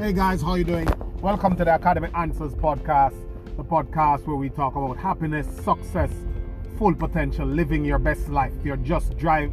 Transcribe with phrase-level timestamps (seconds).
[0.00, 0.88] Hey guys, how you doing?
[1.20, 3.14] Welcome to the Academy Answers podcast,
[3.58, 6.10] the podcast where we talk about happiness, success,
[6.78, 8.50] full potential, living your best life.
[8.60, 9.52] If you're just drive,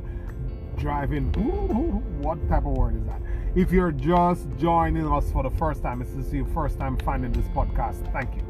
[0.77, 1.33] driving,
[2.21, 3.21] what type of word is that?
[3.55, 7.33] If you're just joining us for the first time, this is your first time finding
[7.33, 8.09] this podcast.
[8.13, 8.43] Thank you,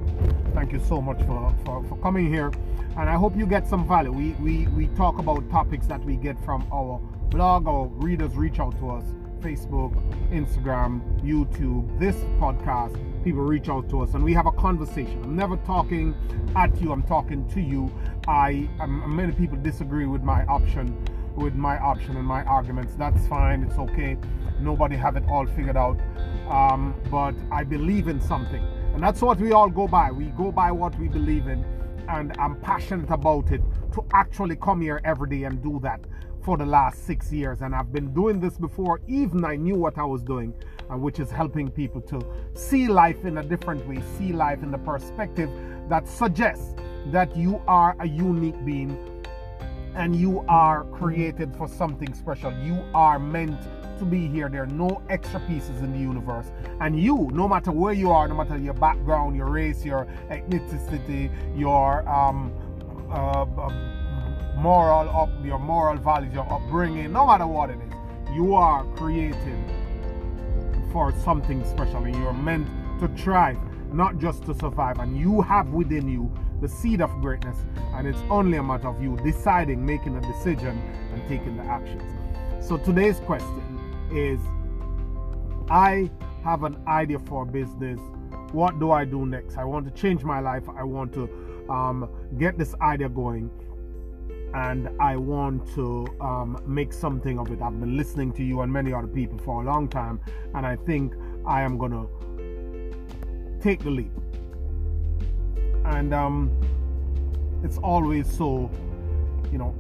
[0.54, 2.52] thank you so much for, for, for coming here,
[2.96, 4.12] and I hope you get some value.
[4.12, 7.00] We we we talk about topics that we get from our
[7.32, 7.68] blog.
[7.68, 9.04] Our readers reach out to us
[9.48, 9.94] Facebook,
[10.30, 12.94] Instagram, YouTube, this podcast,
[13.24, 15.24] people reach out to us and we have a conversation.
[15.24, 16.14] I'm never talking
[16.58, 17.90] at you, I'm talking to you.
[18.28, 21.02] I um, many people disagree with my option,
[21.38, 22.96] with my option and my arguments.
[22.96, 24.18] That's fine, it's okay.
[24.60, 25.98] Nobody have it all figured out.
[26.50, 28.62] Um, but I believe in something.
[28.94, 30.12] And that's what we all go by.
[30.12, 31.64] We go by what we believe in.
[32.10, 33.62] And I'm passionate about it
[33.94, 36.02] to actually come here every day and do that
[36.48, 37.62] for the last six years.
[37.62, 40.54] And I've been doing this before even I knew what I was doing,
[40.90, 44.72] uh, which is helping people to see life in a different way, see life in
[44.72, 45.50] the perspective
[45.90, 46.74] that suggests
[47.08, 48.98] that you are a unique being
[49.96, 52.54] and you are created for something special.
[52.64, 53.62] You are meant
[54.00, 54.48] to be here.
[54.48, 56.50] There are no extra pieces in the universe.
[56.80, 61.30] And you, no matter where you are, no matter your background, your race, your ethnicity,
[61.60, 62.54] your um,
[63.12, 63.97] uh, uh
[64.58, 69.64] moral up your moral values, your upbringing, no matter what it is, you are created
[70.92, 72.68] for something special and you're meant
[73.00, 73.58] to thrive,
[73.94, 75.00] not just to survive.
[75.00, 77.58] And you have within you the seed of greatness,
[77.94, 80.82] and it's only a matter of you deciding, making a decision,
[81.14, 82.04] and taking the actions.
[82.66, 83.64] So today's question
[84.12, 84.40] is
[85.70, 86.10] I
[86.44, 88.00] have an idea for business.
[88.54, 89.58] What do I do next?
[89.58, 90.64] I want to change my life.
[90.68, 91.30] I want to
[91.70, 93.52] um, get this idea going
[94.54, 97.62] and I want to um, make something of it.
[97.62, 100.20] I've been listening to you and many other people for a long time,
[100.56, 101.14] and I think
[101.46, 104.12] I am going to take the leap.
[105.86, 106.52] And um,
[107.64, 108.70] it's always so,
[109.52, 109.76] you know,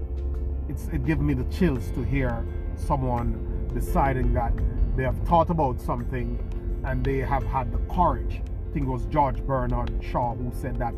[0.70, 4.54] it's it gives me the chills to hear someone deciding that
[4.96, 6.40] they have thought about something
[6.86, 8.42] and they have had the courage.
[8.70, 10.94] I think it was George Bernard Shaw who said that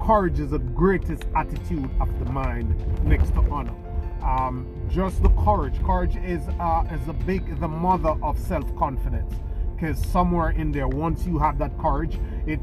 [0.00, 3.74] courage is the greatest attitude of the mind next to honor.
[4.22, 5.82] Um, just the courage.
[5.84, 9.34] Courage is uh, is a big the mother of self confidence.
[9.74, 12.60] Because somewhere in there, once you have that courage, it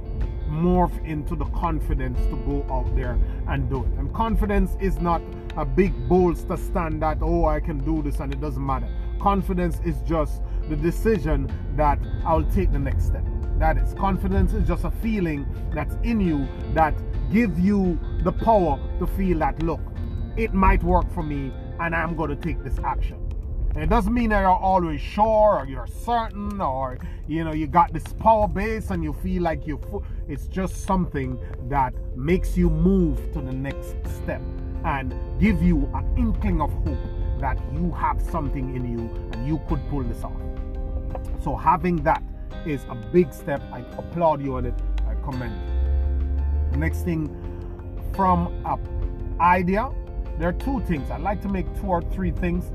[0.50, 3.92] morph into the confidence to go out there and do it.
[3.98, 5.22] And confidence is not
[5.58, 8.90] a big bolster stand that oh I can do this and it doesn't matter.
[9.20, 13.24] Confidence is just the decision that I'll take the next step.
[13.58, 16.94] That is confidence is just a feeling that's in you that
[17.32, 19.82] give you the power to feel that look,
[20.38, 23.22] it might work for me and I'm going to take this action.
[23.76, 26.98] It doesn't mean that you're always sure or you're certain or
[27.28, 29.80] you know you got this power base and you feel like you
[30.30, 31.38] it's just something
[31.68, 34.42] that makes you move to the next step
[34.86, 36.98] and give you an inkling of hope
[37.42, 39.00] that you have something in you
[39.34, 40.32] and you could pull this off.
[41.44, 42.24] So having that
[42.66, 43.62] is a big step.
[43.74, 44.76] I applaud you on it.
[45.08, 45.75] I commend you.
[46.76, 47.30] Next thing,
[48.16, 48.78] from a
[49.42, 49.90] idea,
[50.38, 51.10] there are two things.
[51.10, 52.72] I like to make two or three things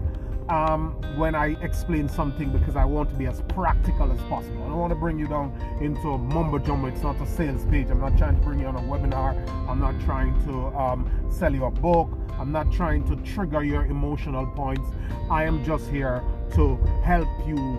[0.48, 4.62] um, when I explain something because I want to be as practical as possible.
[4.64, 6.88] I don't want to bring you down into mumbo jumbo.
[6.88, 7.88] It's not a sales page.
[7.90, 9.36] I'm not trying to bring you on a webinar.
[9.68, 12.10] I'm not trying to um, sell you a book.
[12.38, 14.88] I'm not trying to trigger your emotional points.
[15.30, 16.22] I am just here
[16.54, 17.78] to help you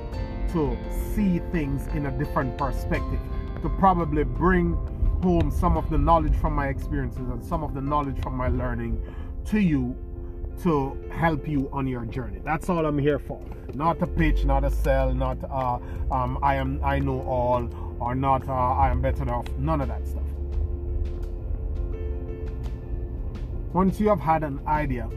[0.53, 0.77] to
[1.13, 3.19] see things in a different perspective,
[3.61, 4.77] to probably bring
[5.23, 8.47] home some of the knowledge from my experiences and some of the knowledge from my
[8.47, 9.01] learning
[9.45, 9.95] to you
[10.63, 12.39] to help you on your journey.
[12.43, 13.41] That's all I'm here for.
[13.73, 15.79] Not a pitch, not a sell, not uh,
[16.13, 19.47] um, I am I know all, or not uh, I am better off.
[19.57, 20.23] None of that stuff.
[23.73, 25.09] Once you have had an idea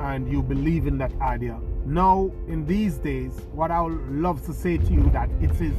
[0.00, 4.52] and you believe in that idea, now in these days, what I would love to
[4.52, 5.74] say to you that it is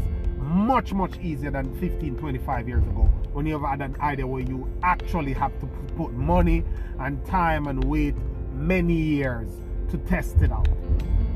[0.52, 3.10] much much easier than 15 25 years ago.
[3.32, 5.66] When you have had an idea where you actually have to
[5.96, 6.64] put money
[7.00, 8.16] and time and wait
[8.54, 9.50] many years
[9.90, 10.68] to test it out.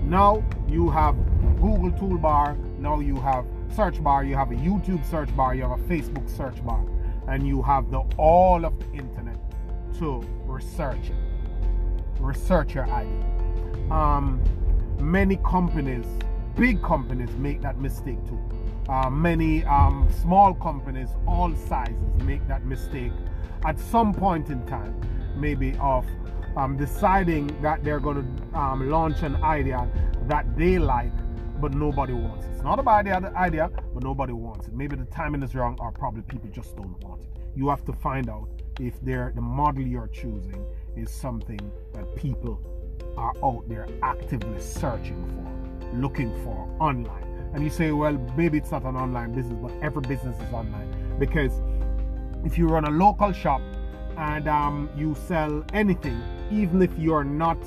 [0.03, 1.15] Now you have
[1.61, 5.71] google toolbar now you have search bar you have a youtube search bar you have
[5.71, 6.85] a facebook search bar
[7.29, 9.37] and you have the all of the internet
[9.97, 11.15] to research it.
[12.19, 13.91] Research your idea.
[13.91, 14.41] Um,
[14.99, 16.05] many companies
[16.55, 18.39] big companies make that mistake too
[18.89, 23.11] uh, many um, small companies, all sizes, make that mistake
[23.65, 24.99] at some point in time,
[25.35, 26.05] maybe of
[26.55, 29.89] um, deciding that they're going to um, launch an idea
[30.27, 31.11] that they like
[31.59, 32.51] but nobody wants it.
[32.51, 34.73] It's not a bad idea, but nobody wants it.
[34.73, 37.27] Maybe the timing is wrong, or probably people just don't want it.
[37.55, 38.49] You have to find out
[38.79, 40.65] if they're, the model you're choosing
[40.95, 41.59] is something
[41.93, 42.61] that people
[43.17, 47.34] are out there actively searching for, looking for online.
[47.55, 50.93] And you say, well, maybe it's not an online business, but every business is online.
[51.17, 51.53] Because
[52.43, 53.61] if you run a local shop
[54.17, 56.21] and um, you sell anything,
[56.51, 57.57] even if you're not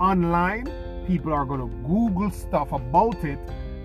[0.00, 0.72] online,
[1.06, 3.38] people are going to Google stuff about it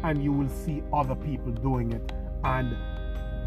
[0.03, 2.13] and you will see other people doing it.
[2.45, 2.73] And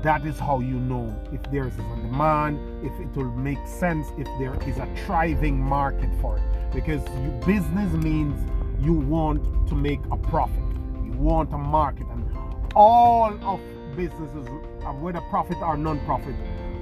[0.02, 4.06] that is how you know if there is a demand, if it will make sense,
[4.18, 6.42] if there is a thriving market for it.
[6.74, 8.38] Because you, business means
[8.78, 10.62] you want to make a profit,
[11.14, 12.24] want a market, and
[12.74, 13.60] all of
[13.96, 14.48] businesses,
[15.00, 16.34] whether profit or non-profit,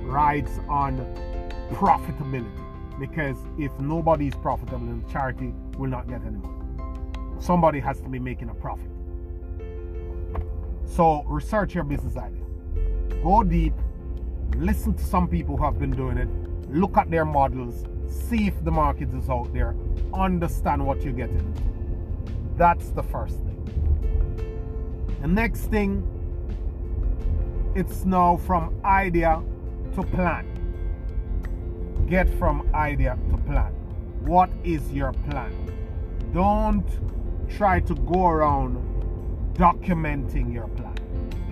[0.02, 0.98] rides on
[1.72, 2.48] profitability.
[2.98, 6.62] Because if nobody is profitable, then charity will not get any money
[7.42, 8.90] somebody has to be making a profit.
[10.84, 12.44] So research your business idea.
[13.22, 13.74] Go deep,
[14.56, 16.28] listen to some people who have been doing it,
[16.70, 19.74] look at their models, see if the market is out there,
[20.14, 21.52] understand what you're getting.
[22.56, 23.51] That's the first thing.
[25.22, 26.02] The next thing,
[27.76, 29.40] it's now from idea
[29.94, 30.48] to plan.
[32.08, 33.72] Get from idea to plan.
[34.22, 35.54] What is your plan?
[36.34, 36.84] Don't
[37.48, 38.74] try to go around
[39.54, 40.98] documenting your plan.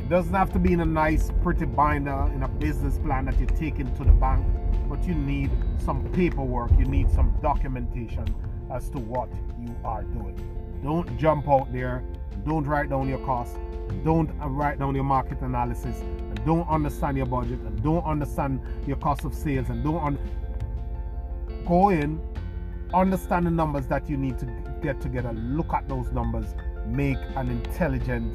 [0.00, 3.38] It doesn't have to be in a nice, pretty binder in a business plan that
[3.38, 4.44] you take into the bank,
[4.88, 8.34] but you need some paperwork, you need some documentation
[8.68, 9.28] as to what
[9.60, 10.59] you are doing.
[10.82, 12.02] Don't jump out there,
[12.44, 13.58] don't write down your costs,
[14.04, 16.02] don't write down your market analysis,
[16.46, 20.18] don't understand your budget, don't understand your cost of sales, and don't un-
[21.66, 22.20] go in,
[22.94, 24.46] understand the numbers that you need to
[24.82, 26.54] get together, look at those numbers,
[26.86, 28.34] make an intelligent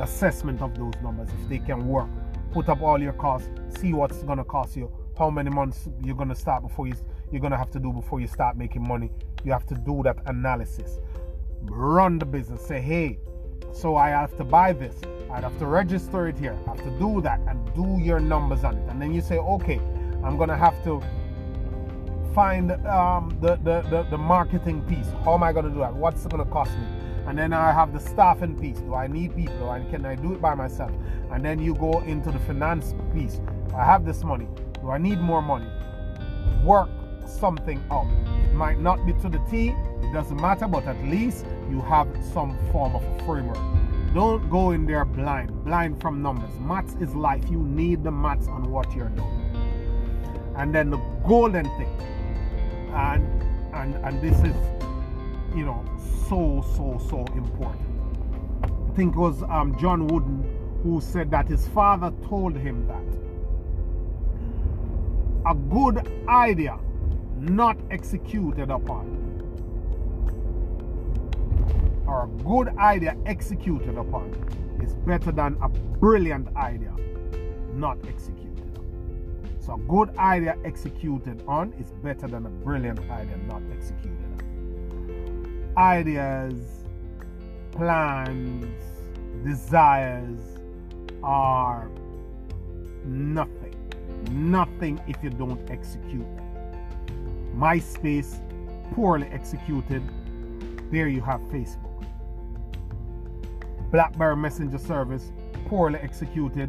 [0.00, 1.28] assessment of those numbers.
[1.42, 2.08] If they can work.
[2.52, 3.48] Put up all your costs,
[3.80, 6.94] see what's going to cost you, how many months you're going to start before you
[7.32, 9.10] you're going to have to do before you start making money.
[9.44, 10.98] You have to do that analysis.
[11.70, 12.64] Run the business.
[12.64, 13.18] Say, hey,
[13.72, 14.94] so I have to buy this.
[15.30, 16.56] I have to register it here.
[16.66, 18.88] I have to do that and do your numbers on it.
[18.88, 19.80] And then you say, okay,
[20.24, 21.02] I'm going to have to
[22.34, 25.06] find um, the, the, the, the, marketing piece.
[25.24, 25.94] How am I going to do that?
[25.94, 26.86] What's it going to cost me?
[27.26, 28.78] And then I have the staffing piece.
[28.78, 29.64] Do I need people?
[29.64, 30.92] Or can I do it by myself?
[31.32, 33.40] And then you go into the finance piece.
[33.74, 34.48] I have this money.
[34.80, 35.68] Do I need more money?
[36.62, 36.90] Work
[37.26, 38.06] something out.
[38.44, 39.68] It might not be to the T,
[40.02, 43.58] it doesn't matter, but at least you have some form of a framework.
[44.14, 46.58] Don't go in there blind, blind from numbers.
[46.60, 47.44] Maths is life.
[47.50, 49.56] You need the maths on what you're doing.
[50.56, 52.06] And then the golden thing
[52.96, 53.42] and
[53.74, 54.56] and and this is
[55.54, 55.84] you know
[56.28, 57.86] so so so important
[58.64, 60.44] i think it was um, john wooden
[60.82, 63.04] who said that his father told him that
[65.50, 66.78] a good idea
[67.38, 69.25] not executed upon
[72.06, 74.30] or a good idea executed upon
[74.82, 76.94] is better than a brilliant idea
[77.74, 78.46] not executed
[79.66, 85.74] so a good idea executed on is better than a brilliant idea not executed on.
[85.76, 86.84] Ideas,
[87.72, 88.64] plans,
[89.44, 90.38] desires
[91.24, 91.90] are
[93.04, 93.74] nothing.
[94.30, 97.56] Nothing if you don't execute them.
[97.56, 98.40] MySpace,
[98.94, 100.00] poorly executed.
[100.92, 101.85] There you have Facebook.
[103.96, 105.32] BlackBerry Messenger service,
[105.70, 106.68] poorly executed.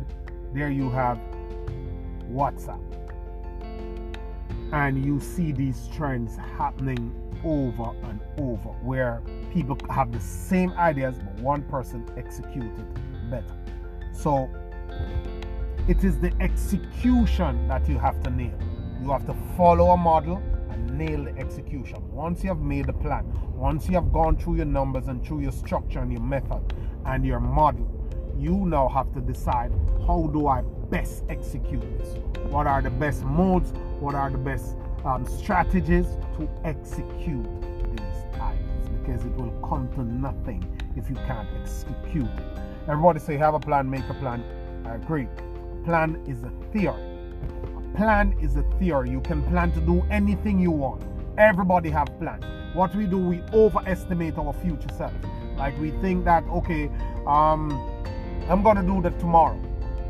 [0.53, 1.19] There you have
[2.31, 2.79] WhatsApp.
[4.71, 11.17] And you see these trends happening over and over where people have the same ideas
[11.19, 12.87] but one person executed
[13.29, 13.57] better.
[14.13, 14.49] So
[15.89, 18.57] it is the execution that you have to nail.
[19.01, 22.09] You have to follow a model and nail the execution.
[22.09, 23.25] Once you have made a plan
[23.57, 26.61] once you have gone through your numbers and through your structure and your method
[27.07, 27.87] and your model
[28.37, 29.71] you now have to decide
[30.05, 32.15] how do i best execute this
[32.51, 36.05] what are the best modes what are the best um, strategies
[36.37, 37.45] to execute
[37.91, 40.63] these ideas because it will come to nothing
[40.97, 42.59] if you can't execute it.
[42.87, 44.43] Everybody say, have a plan, make a plan.
[44.85, 45.27] I agree.
[45.85, 47.01] Plan is a theory.
[47.77, 49.09] A plan is a theory.
[49.09, 51.03] You can plan to do anything you want.
[51.37, 52.43] Everybody have plans.
[52.75, 55.13] What we do, we overestimate our future self.
[55.57, 56.89] Like we think that, okay,
[57.27, 57.71] um,
[58.49, 59.59] I'm gonna do that tomorrow,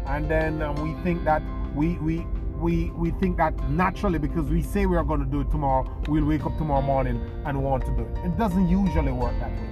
[0.08, 1.42] and then um, we think that
[1.76, 2.26] we we
[2.60, 5.90] we we think that naturally because we say we are going to do it tomorrow,
[6.10, 8.26] we'll wake up tomorrow morning and want to do it.
[8.26, 9.68] It doesn't usually work that way.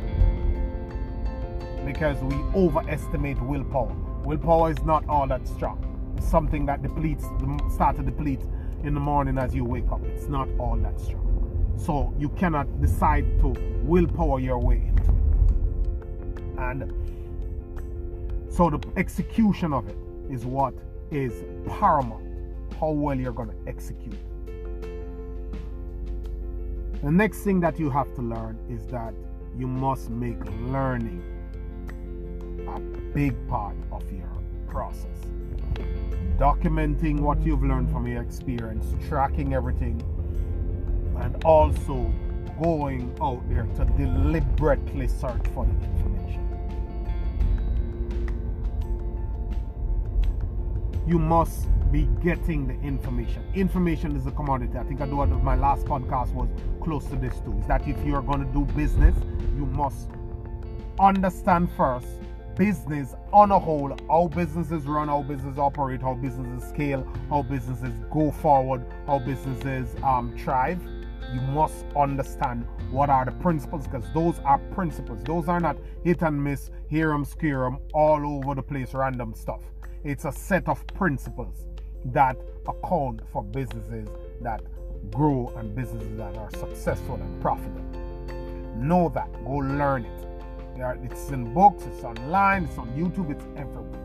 [1.86, 3.94] because we overestimate willpower.
[4.26, 5.80] Willpower is not all that strong.
[6.18, 7.26] It's something that depletes,
[7.74, 8.42] start to deplete
[8.84, 10.04] in the morning as you wake up.
[10.06, 11.74] It's not all that strong.
[11.78, 13.50] So you cannot decide to
[13.84, 15.15] willpower your way into.
[16.58, 16.92] And
[18.50, 19.98] so the execution of it
[20.30, 20.74] is what
[21.12, 22.24] is paramount.
[22.80, 24.18] How well you're going to execute.
[27.04, 29.14] The next thing that you have to learn is that
[29.58, 31.24] you must make learning
[32.68, 32.80] a
[33.14, 34.32] big part of your
[34.68, 35.20] process.
[36.38, 40.02] Documenting what you've learned from your experience, tracking everything,
[41.20, 42.12] and also
[42.62, 46.45] going out there to deliberately search for the information.
[51.08, 53.44] You must be getting the information.
[53.54, 54.76] Information is a commodity.
[54.76, 56.50] I think I do what my last podcast was
[56.82, 57.56] close to this too.
[57.60, 59.16] Is that if you're going to do business,
[59.56, 60.10] you must
[61.00, 62.08] understand first
[62.56, 67.94] business on a whole, how businesses run, how businesses operate, how businesses scale, how businesses
[68.12, 70.82] go forward, how businesses um, thrive.
[71.34, 75.24] You must understand what are the principles because those are principles.
[75.24, 79.34] Those are not hit and miss, hear them, scare them, all over the place, random
[79.36, 79.62] stuff.
[80.06, 81.66] It's a set of principles
[82.14, 84.08] that account for businesses
[84.40, 84.62] that
[85.10, 87.82] grow and businesses that are successful and profitable.
[88.78, 89.34] Know that.
[89.44, 90.28] Go learn it.
[91.04, 94.00] It's in books, it's online, it's on YouTube, it's everywhere.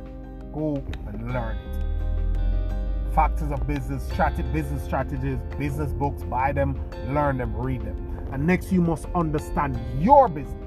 [0.55, 3.15] Go and learn it.
[3.15, 4.09] Factors of business,
[4.55, 8.29] business strategies, business books, buy them, learn them, read them.
[8.33, 10.65] And next, you must understand your business.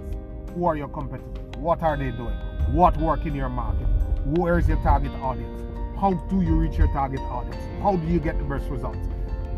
[0.53, 1.57] Who are your competitors?
[1.57, 2.37] What are they doing?
[2.71, 3.87] What work in your market?
[4.25, 5.61] Where is your target audience?
[5.99, 7.63] How do you reach your target audience?
[7.81, 9.07] How do you get the best results?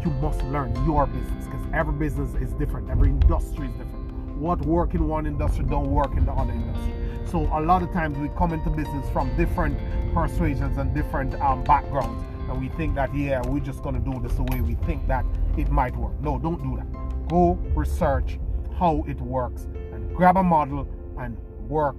[0.04, 4.06] You must learn your business because every business is different, every industry is different
[4.38, 6.94] what work in one industry don't work in the other industry.
[7.26, 9.78] So a lot of times we come into business from different
[10.14, 14.34] persuasions and different um, backgrounds, and we think that yeah, we're just gonna do this
[14.36, 15.26] the way we think that
[15.58, 16.20] it might work.
[16.22, 17.28] No, don't do that.
[17.30, 18.40] Go research
[18.78, 21.38] how it works and grab a model and
[21.70, 21.96] work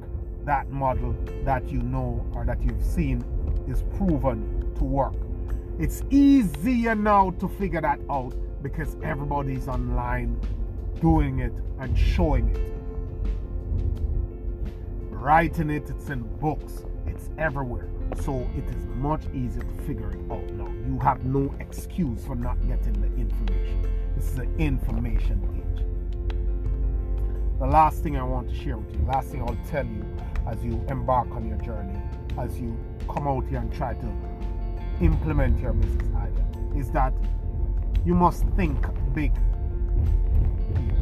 [0.47, 3.25] that model that you know or that you've seen
[3.69, 5.15] is proven to work.
[5.79, 10.41] It's easier now to figure that out because everybody's online
[11.00, 12.73] doing it and showing it.
[15.11, 17.88] Writing it, it's in books, it's everywhere.
[18.23, 20.73] So it is much easier to figure it out now.
[20.87, 23.83] You have no excuse for not getting the information.
[24.15, 25.85] This is an information age.
[27.59, 30.05] The last thing I want to share with you, last thing I'll tell you
[30.47, 31.99] as you embark on your journey,
[32.38, 32.76] as you
[33.09, 34.12] come out here and try to
[35.00, 36.45] implement your business idea,
[36.76, 37.12] is that
[38.05, 39.33] you must think big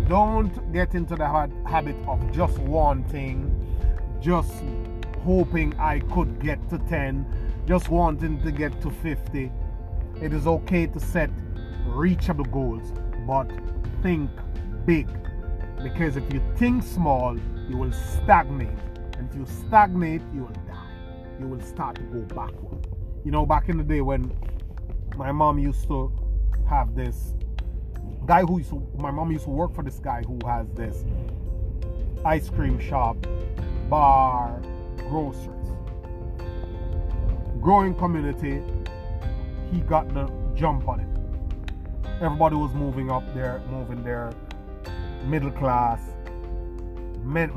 [0.09, 3.51] don't get into the habit of just wanting,
[4.21, 4.53] just
[5.25, 7.27] hoping I could get to 10,
[7.67, 9.51] just wanting to get to 50.
[10.21, 11.31] It is okay to set
[11.87, 12.93] reachable goals,
[13.27, 13.51] but
[14.03, 14.31] think
[14.85, 15.09] big.
[15.83, 18.69] Because if you think small, you will stagnate.
[19.17, 20.91] And if you stagnate, you will die.
[21.41, 22.87] You will start to go backward.
[23.25, 24.33] You know, back in the day when
[25.17, 26.13] my mom used to
[26.69, 27.35] have this
[28.27, 31.05] guy who used to, my mom used to work for this guy who has this
[32.25, 33.17] ice cream shop,
[33.89, 34.61] bar,
[34.97, 35.51] groceries.
[37.61, 38.63] Growing community,
[39.73, 41.09] he got the jump on it.
[42.21, 44.33] Everybody was moving up there, moving there,
[45.25, 46.01] middle class.
[47.23, 47.51] Men,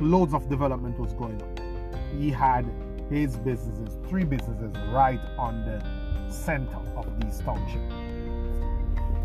[0.00, 2.18] loads of development was going on.
[2.18, 2.66] He had
[3.10, 7.80] his businesses, three businesses, right on the center of this township.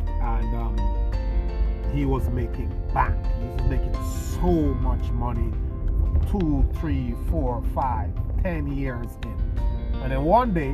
[0.07, 3.15] and um, he was making bank.
[3.39, 3.93] He was making
[4.41, 4.51] so
[4.81, 5.51] much money
[6.31, 8.09] two, three, four, five,
[8.41, 9.59] ten years in.
[10.01, 10.71] And then one day,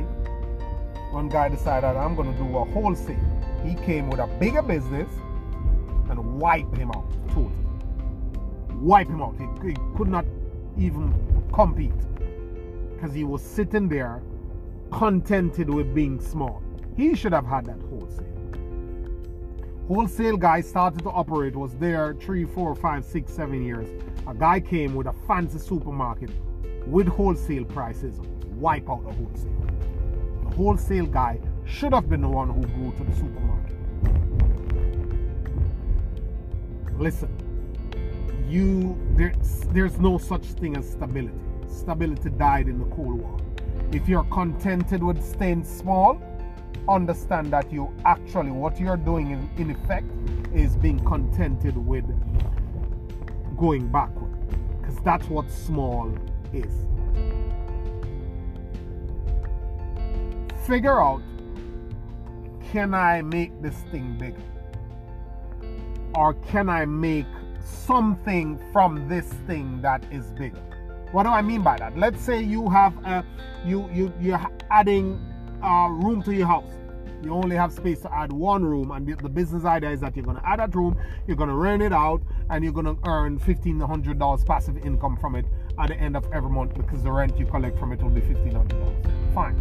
[1.12, 3.16] one guy decided I'm going to do a wholesale.
[3.64, 5.08] He came with a bigger business
[6.08, 7.59] and wiped him out totally.
[8.80, 9.36] Wipe him out.
[9.36, 10.24] He, he could not
[10.78, 11.12] even
[11.52, 11.92] compete.
[12.94, 14.22] Because he was sitting there
[14.90, 16.62] contented with being small.
[16.96, 18.26] He should have had that wholesale.
[19.86, 23.88] Wholesale guy started to operate was there three four five six seven years.
[24.26, 26.30] A guy came with a fancy supermarket
[26.86, 28.20] with wholesale prices
[28.54, 29.66] wipe out the wholesale.
[30.44, 33.76] The wholesale guy should have been the one who go to the supermarket.
[36.98, 37.49] Listen
[38.50, 41.34] you there's there's no such thing as stability
[41.68, 43.38] stability died in the cold war
[43.92, 46.20] if you're contented with staying small
[46.88, 50.06] understand that you actually, what you're doing in, in effect
[50.54, 52.04] is being contented with
[53.56, 54.36] going backward.
[54.80, 56.12] Because that's what small
[56.52, 56.86] is.
[60.66, 61.22] Figure out
[62.72, 64.42] can I make this thing bigger?
[66.14, 67.26] Or can I make
[67.64, 70.62] something from this thing that is bigger?
[71.12, 71.98] What do I mean by that?
[71.98, 73.24] Let's say you have a
[73.66, 74.40] you you you're
[74.70, 75.20] adding
[75.62, 76.72] a room to your house.
[77.22, 80.16] You only have space to add one room, and the, the business idea is that
[80.16, 82.86] you're going to add that room, you're going to rent it out, and you're going
[82.86, 85.44] to earn fifteen hundred dollars passive income from it
[85.78, 88.22] at the end of every month because the rent you collect from it will be
[88.22, 89.04] fifteen hundred dollars.
[89.34, 89.56] Fine.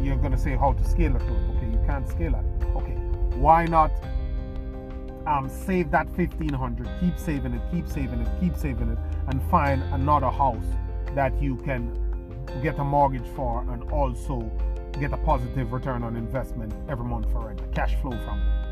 [0.00, 1.22] You're going to say how to scale it.
[1.22, 2.66] Okay, you can't scale it.
[2.76, 2.94] Okay,
[3.36, 3.90] why not
[5.26, 9.82] um, save that 1500 keep saving it keep saving it keep saving it and find
[9.94, 10.64] another house
[11.14, 11.92] that you can
[12.62, 14.50] get a mortgage for and also
[15.00, 18.64] get a positive return on investment every month for rent cash flow from it.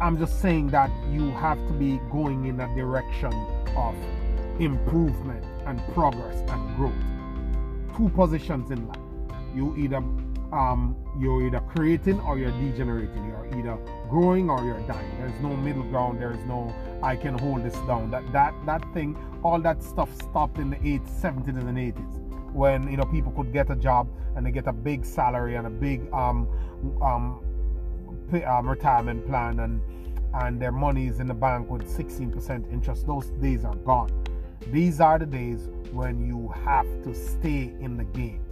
[0.00, 3.32] I'm just saying that you have to be going in a direction
[3.76, 3.94] of
[4.60, 6.92] improvement and progress and growth.
[7.96, 8.98] Two positions in life.
[9.54, 10.02] You either
[10.52, 13.26] um, you're either creating or you're degenerating.
[13.26, 15.10] You're either growing or you're dying.
[15.18, 16.20] There's no middle ground.
[16.20, 18.10] There's no I can hold this down.
[18.10, 22.90] That that that thing, all that stuff stopped in the 80s, 70s, and 80s when
[22.90, 25.70] you know people could get a job and they get a big salary and a
[25.70, 26.48] big um,
[27.02, 27.40] um,
[28.30, 29.80] pay, um retirement plan and
[30.34, 33.06] and their money is in the bank with 16% interest.
[33.06, 34.10] Those days are gone.
[34.70, 38.45] These are the days when you have to stay in the game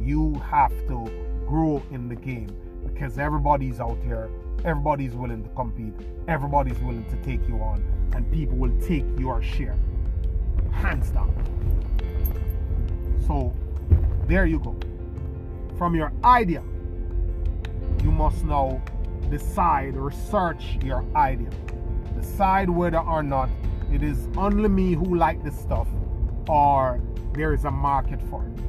[0.00, 1.10] you have to
[1.46, 4.30] grow in the game because everybody's out here,
[4.64, 5.94] everybody's willing to compete,
[6.28, 7.84] everybody's willing to take you on,
[8.14, 9.76] and people will take your share.
[10.70, 11.34] Hands down.
[13.26, 13.54] So,
[14.26, 14.76] there you go.
[15.78, 16.62] From your idea,
[18.02, 18.82] you must now
[19.30, 21.50] decide, research your idea.
[22.18, 23.50] Decide whether or not
[23.92, 25.88] it is only me who like this stuff
[26.48, 27.00] or
[27.32, 28.60] there is a market for it.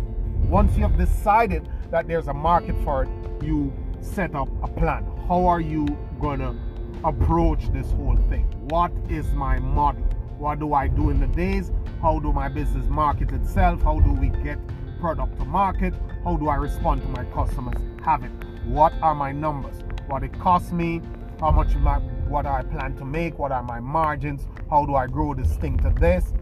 [0.45, 3.09] Once you have decided that there's a market for it,
[3.43, 5.05] you set up a plan.
[5.27, 5.85] How are you
[6.19, 6.55] going to
[7.03, 8.45] approach this whole thing?
[8.69, 10.03] What is my model?
[10.37, 11.71] What do I do in the days?
[12.01, 13.81] How do my business market itself?
[13.81, 14.59] How do we get
[14.99, 15.93] product to market?
[16.23, 18.31] How do I respond to my customers having?
[18.65, 19.83] What are my numbers?
[20.07, 21.01] What it costs me?
[21.39, 23.37] How much my what I plan to make?
[23.39, 24.47] What are my margins?
[24.69, 26.33] How do I grow this thing to this?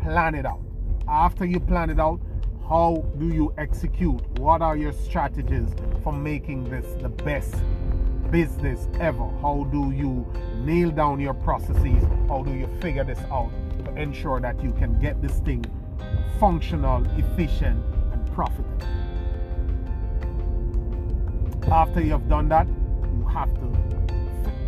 [0.00, 0.60] Plan it out.
[1.06, 2.20] After you plan it out,
[2.68, 4.20] how do you execute?
[4.38, 5.70] What are your strategies
[6.04, 7.54] for making this the best
[8.30, 9.26] business ever?
[9.40, 10.30] How do you
[10.66, 12.04] nail down your processes?
[12.28, 13.50] How do you figure this out
[13.86, 15.64] to ensure that you can get this thing
[16.38, 18.68] functional, efficient, and profitable?
[21.72, 24.14] After you have done that, you have to,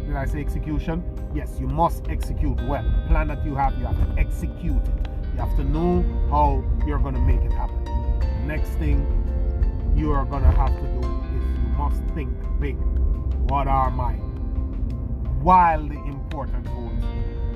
[0.07, 1.05] did I say execution?
[1.35, 2.83] Yes, you must execute well.
[2.83, 5.10] The plan that you have, you have to execute it.
[5.41, 7.81] Have to know how you're going to make it happen
[8.51, 8.99] next thing
[9.95, 12.77] you are going to have to do is you must think big.
[13.49, 14.17] What are my
[15.41, 17.05] wildly important goals?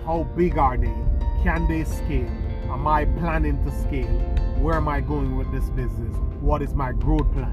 [0.05, 0.95] How big are they?
[1.43, 2.31] Can they scale?
[2.71, 4.21] Am I planning to scale?
[4.63, 6.17] Where am I going with this business?
[6.41, 7.53] What is my growth plan?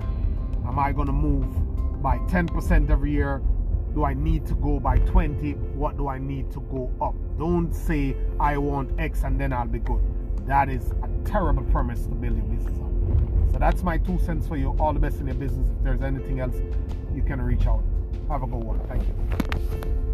[0.67, 1.49] Am I going to move
[2.03, 3.41] by 10% every year?
[3.95, 5.53] Do I need to go by 20?
[5.73, 7.15] What do I need to go up?
[7.39, 10.01] Don't say I want X and then I'll be good.
[10.51, 13.49] That is a terrible premise to build your business on.
[13.53, 14.75] So that's my two cents for you.
[14.81, 15.69] All the best in your business.
[15.69, 16.57] If there's anything else,
[17.15, 17.81] you can reach out.
[18.27, 18.77] Have a good one.
[18.89, 20.10] Thank you.